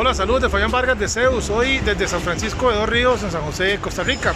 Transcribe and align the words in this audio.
Hola, 0.00 0.14
saludos 0.14 0.42
de 0.42 0.48
Fabián 0.48 0.70
Vargas 0.70 0.96
de 0.96 1.08
Zeus, 1.08 1.50
hoy 1.50 1.80
desde 1.80 2.06
San 2.06 2.20
Francisco 2.20 2.70
de 2.70 2.76
Dos 2.76 2.88
Ríos, 2.88 3.20
en 3.24 3.32
San 3.32 3.42
José, 3.42 3.80
Costa 3.80 4.04
Rica. 4.04 4.32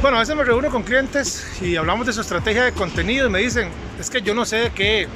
Bueno, 0.00 0.16
a 0.16 0.20
veces 0.20 0.34
me 0.34 0.44
reúno 0.44 0.70
con 0.70 0.82
clientes 0.82 1.60
y 1.60 1.76
hablamos 1.76 2.06
de 2.06 2.14
su 2.14 2.22
estrategia 2.22 2.64
de 2.64 2.72
contenido 2.72 3.26
y 3.26 3.30
me 3.30 3.40
dicen, 3.40 3.68
es 4.00 4.08
que 4.08 4.22
yo 4.22 4.34
no 4.34 4.46
sé 4.46 4.56
de 4.56 4.70
qué, 4.70 5.08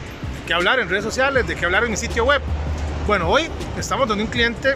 qué 0.46 0.52
hablar 0.52 0.78
en 0.78 0.90
redes 0.90 1.04
sociales, 1.04 1.46
de 1.46 1.56
qué 1.56 1.64
hablar 1.64 1.84
en 1.84 1.90
mi 1.90 1.96
sitio 1.96 2.26
web. 2.26 2.42
Bueno, 3.06 3.30
hoy 3.30 3.48
estamos 3.78 4.06
donde 4.06 4.24
un 4.24 4.28
cliente 4.28 4.74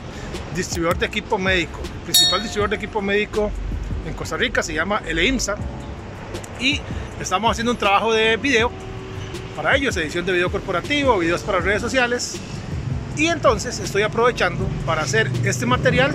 distribuidor 0.57 0.97
de 0.97 1.05
equipo 1.05 1.37
médico, 1.37 1.79
el 1.83 2.05
principal 2.05 2.43
distribuidor 2.43 2.71
de 2.71 2.77
equipo 2.77 3.03
médico 3.03 3.51
en 4.07 4.15
Costa 4.15 4.39
Rica 4.39 4.63
se 4.63 4.73
llama 4.73 5.03
EIMSA 5.07 5.57
y 6.59 6.81
estamos 7.21 7.51
haciendo 7.51 7.73
un 7.73 7.79
trabajo 7.79 8.15
de 8.15 8.39
video 8.39 8.73
para 9.57 9.77
ellos, 9.77 9.95
edición 9.99 10.25
de 10.25 10.33
video 10.33 10.51
corporativo, 10.51 11.19
videos 11.19 11.43
para 11.43 11.59
redes 11.59 11.83
sociales 11.83 12.41
y 13.17 13.27
entonces 13.27 13.79
estoy 13.79 14.03
aprovechando 14.03 14.67
para 14.87 15.03
hacer 15.03 15.31
este 15.45 15.67
material 15.67 16.13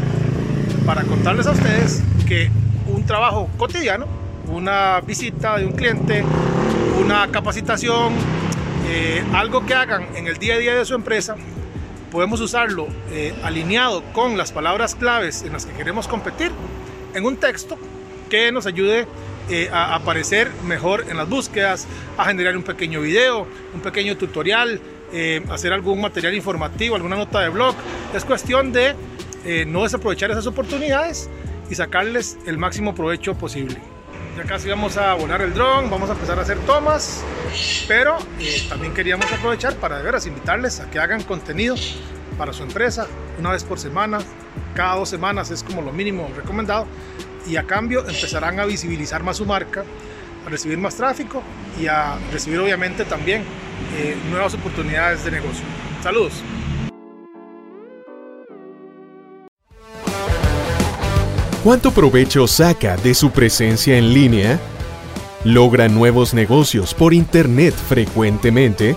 para 0.86 1.04
contarles 1.04 1.48
a 1.48 1.52
ustedes 1.52 2.02
que 2.28 2.50
un 2.88 3.06
trabajo 3.06 3.50
cotidiano, 3.58 4.08
una 4.48 5.00
visita 5.02 5.58
de 5.58 5.66
un 5.66 5.74
cliente, 5.74 6.24
una 7.00 7.28
capacitación, 7.30 8.14
eh, 8.88 9.24
algo 9.34 9.66
que 9.66 9.76
hagan 9.76 10.08
en 10.16 10.28
el 10.28 10.38
día 10.38 10.56
a 10.56 10.58
día 10.58 10.76
de 10.76 10.86
su 10.86 10.96
empresa, 10.96 11.36
podemos 12.12 12.42
usarlo 12.42 12.88
eh, 13.12 13.36
alineado 13.44 14.04
con 14.14 14.38
las 14.38 14.52
palabras 14.52 14.96
claves 14.96 15.44
en 15.44 15.54
las 15.54 15.66
que 15.66 15.74
queremos 15.74 16.08
competir 16.08 16.52
en 17.14 17.26
un 17.26 17.38
texto 17.38 17.78
que 18.30 18.52
nos 18.52 18.66
ayude 18.66 19.06
eh, 19.50 19.70
a 19.72 19.96
aparecer 19.96 20.52
mejor 20.66 21.06
en 21.10 21.18
las 21.18 21.30
búsquedas, 21.30 21.88
a 22.18 22.26
generar 22.26 22.58
un 22.58 22.64
pequeño 22.64 23.02
video, 23.02 23.48
un 23.74 23.82
pequeño 23.82 24.18
tutorial, 24.18 24.82
eh, 25.14 25.44
hacer 25.50 25.74
algún 25.74 26.02
material 26.02 26.34
informativo, 26.34 26.96
alguna 26.96 27.16
nota 27.16 27.42
de 27.42 27.50
blog. 27.50 27.76
Es 28.14 28.26
cuestión 28.26 28.72
de 28.72 28.96
no 29.66 29.84
desaprovechar 29.84 30.30
esas 30.30 30.46
oportunidades 30.48 31.30
y 31.70 31.76
sacarles 31.76 32.38
el 32.46 32.58
máximo 32.58 32.94
provecho 32.94 33.36
posible. 33.36 33.80
Ya 34.38 34.44
casi 34.44 34.70
vamos 34.70 34.96
a 34.98 35.14
volar 35.16 35.42
el 35.42 35.54
dron, 35.54 35.90
vamos 35.90 36.10
a 36.10 36.14
empezar 36.14 36.40
a 36.40 36.44
hacer 36.44 36.58
tomas, 36.60 37.24
pero 37.88 38.18
eh, 38.40 38.64
también 38.70 38.94
queríamos 38.94 39.32
aprovechar 39.32 39.76
para 39.76 39.98
de 39.98 40.04
veras 40.04 40.26
invitarles 40.26 40.80
a 40.80 40.90
que 40.90 41.00
hagan 41.00 41.24
contenido 41.24 41.76
para 42.38 42.54
su 42.54 42.64
empresa 42.64 43.08
una 43.38 43.52
vez 43.52 43.64
por 43.64 43.80
semana, 43.80 44.20
cada 44.74 44.96
dos 44.96 45.10
semanas 45.10 45.52
es 45.52 45.64
como 45.64 45.82
lo 45.82 45.92
mínimo 45.92 46.30
recomendado 46.36 46.88
y 47.48 47.58
a 47.58 47.64
cambio 47.64 48.08
empezarán 48.08 48.60
a 48.60 48.66
visibilizar 48.66 49.24
más 49.24 49.38
su 49.38 49.46
marca, 49.46 49.84
a 50.46 50.50
recibir 50.50 50.78
más 50.78 50.96
tráfico 50.96 51.44
y 51.80 51.88
a 51.88 52.18
recibir 52.32 52.60
obviamente 52.60 53.04
también 53.06 53.44
eh, 53.98 54.18
nuevas 54.30 54.54
oportunidades 54.54 55.24
de 55.24 55.32
negocio. 55.32 55.64
Saludos. 56.02 56.34
¿Cuánto 61.64 61.92
provecho 61.92 62.48
saca 62.48 62.96
de 62.96 63.14
su 63.14 63.32
presencia 63.32 63.98
en 63.98 64.14
línea? 64.14 64.60
¿Logra 65.44 65.90
nuevos 65.90 66.34
negocios 66.34 66.94
por 66.94 67.14
Internet 67.14 67.74
frecuentemente? 67.74 68.96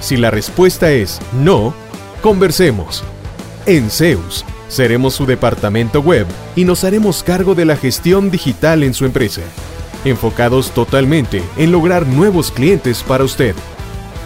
Si 0.00 0.16
la 0.16 0.30
respuesta 0.30 0.92
es 0.92 1.20
no, 1.32 1.74
conversemos. 2.22 3.02
En 3.66 3.90
Zeus, 3.90 4.44
seremos 4.68 5.14
su 5.14 5.26
departamento 5.26 6.00
web 6.00 6.26
y 6.56 6.64
nos 6.64 6.84
haremos 6.84 7.22
cargo 7.22 7.54
de 7.54 7.64
la 7.64 7.76
gestión 7.76 8.30
digital 8.30 8.84
en 8.84 8.94
su 8.94 9.04
empresa, 9.04 9.42
enfocados 10.04 10.70
totalmente 10.70 11.42
en 11.56 11.72
lograr 11.72 12.06
nuevos 12.06 12.50
clientes 12.50 13.02
para 13.02 13.24
usted. 13.24 13.54